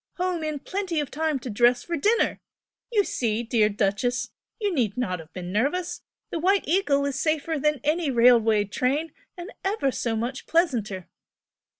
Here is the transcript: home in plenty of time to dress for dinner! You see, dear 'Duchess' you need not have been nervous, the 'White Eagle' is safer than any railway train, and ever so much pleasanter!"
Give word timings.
home 0.17 0.43
in 0.43 0.57
plenty 0.57 0.99
of 0.99 1.11
time 1.11 1.37
to 1.37 1.47
dress 1.47 1.83
for 1.83 1.95
dinner! 1.95 2.39
You 2.91 3.03
see, 3.03 3.43
dear 3.43 3.69
'Duchess' 3.69 4.31
you 4.59 4.73
need 4.73 4.97
not 4.97 5.19
have 5.19 5.31
been 5.31 5.51
nervous, 5.51 6.01
the 6.31 6.39
'White 6.39 6.67
Eagle' 6.67 7.05
is 7.05 7.19
safer 7.21 7.59
than 7.59 7.79
any 7.83 8.09
railway 8.09 8.63
train, 8.65 9.11
and 9.37 9.51
ever 9.63 9.91
so 9.91 10.15
much 10.15 10.47
pleasanter!" 10.47 11.07